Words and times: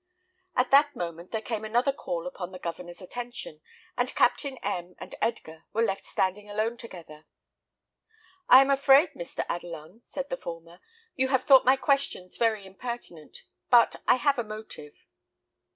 At 0.55 0.71
that 0.71 0.95
moment 0.95 1.29
there 1.29 1.43
came 1.43 1.63
another 1.63 1.93
call 1.93 2.25
upon 2.25 2.51
the 2.51 2.57
Governor's 2.57 3.03
attention, 3.03 3.61
and 3.95 4.15
Captain 4.15 4.57
M 4.63 4.95
and 4.97 5.13
Edgar 5.21 5.65
were 5.73 5.83
left 5.83 6.07
standing 6.07 6.49
alone 6.49 6.75
together. 6.77 7.27
"I 8.49 8.61
am 8.61 8.71
afraid, 8.71 9.11
Mr. 9.13 9.45
Adelon," 9.47 10.03
said 10.03 10.29
the 10.31 10.37
former; 10.37 10.79
"you 11.15 11.27
have 11.27 11.43
thought 11.43 11.65
my 11.65 11.75
questions 11.75 12.37
very 12.37 12.65
impertinent, 12.65 13.43
but 13.69 13.97
I 14.07 14.15
had 14.15 14.39
a 14.39 14.43
motive." 14.43 15.05